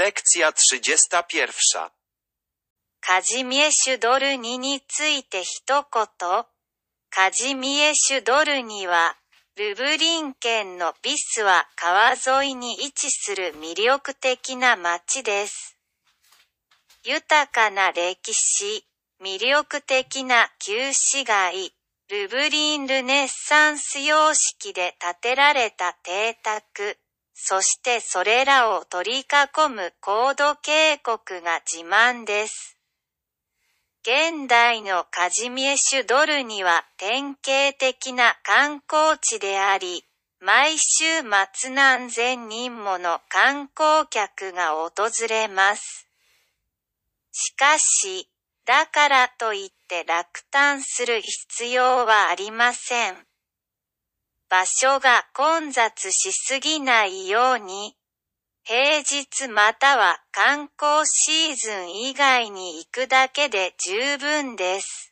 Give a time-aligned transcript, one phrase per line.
[0.00, 1.90] Lekcja 31.
[3.02, 6.44] カジミエシュドルニについて一言。
[7.10, 9.14] カジミエシュドルニは、
[9.58, 15.76] ルブリン県のビスは川沿いに位置する魅力的な街です。
[17.04, 18.86] 豊かな歴史、
[19.22, 21.74] 魅力的な旧市街、
[22.08, 26.96] ルブリンルネッサンス様式で建てられた邸宅、
[27.34, 32.76] そしてそれらを取り囲む高度渓谷が自慢です。
[34.02, 40.04] 現代のカジミエシュドルには典型的な観光地であり、
[40.40, 41.04] 毎週
[41.52, 46.08] 末何千人もの観光客が訪れます。
[47.30, 48.30] しかし、
[48.64, 53.29] だからといって落胆する必要はありません。
[54.49, 57.95] 場所が混雑しすぎないように、
[58.63, 65.11] 平日または観光シーズン以外に行くだけで十分です。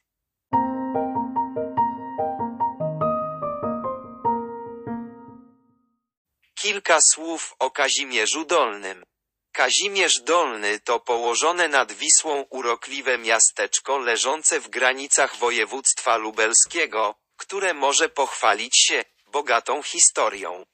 [6.55, 9.03] Kilka słów o Kazimierzu Dolnym.
[9.52, 18.09] Kazimierz Dolny to położone nad Wisłą urokliwe miasteczko leżące w granicach województwa lubelskiego, które może
[18.09, 19.03] pochwalić się
[19.39, 20.64] bogatą historią.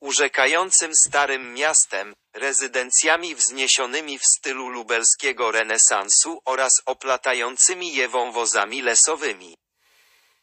[0.00, 9.56] Urzekającym starym miastem, rezydencjami wzniesionymi w stylu lubelskiego renesansu oraz oplatającymi je wąwozami lesowymi.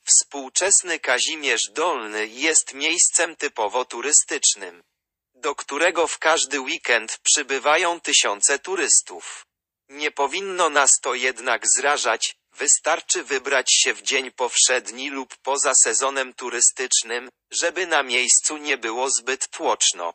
[0.04, 4.84] Współczesny Kazimierz Dolny jest miejscem typowo turystycznym,
[5.36, 9.46] do którego w każdy weekend przybywają tysiące turystów.
[9.90, 16.34] Nie powinno nas to jednak zrażać, wystarczy wybrać się w dzień powszedni lub poza sezonem
[16.34, 20.14] turystycznym, żeby na miejscu nie było zbyt tłoczno.